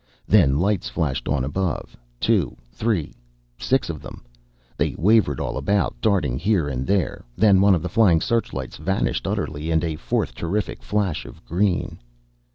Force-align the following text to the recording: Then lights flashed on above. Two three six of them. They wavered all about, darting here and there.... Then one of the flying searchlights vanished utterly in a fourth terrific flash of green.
Then 0.27 0.57
lights 0.59 0.89
flashed 0.89 1.27
on 1.29 1.43
above. 1.43 1.95
Two 2.19 2.57
three 2.71 3.13
six 3.59 3.87
of 3.87 4.01
them. 4.01 4.23
They 4.75 4.95
wavered 4.97 5.39
all 5.39 5.57
about, 5.57 5.93
darting 6.01 6.39
here 6.39 6.67
and 6.67 6.87
there.... 6.87 7.23
Then 7.35 7.61
one 7.61 7.75
of 7.75 7.83
the 7.83 7.87
flying 7.87 8.19
searchlights 8.19 8.77
vanished 8.77 9.27
utterly 9.27 9.69
in 9.69 9.83
a 9.83 9.97
fourth 9.97 10.33
terrific 10.33 10.81
flash 10.81 11.23
of 11.27 11.45
green. 11.45 11.99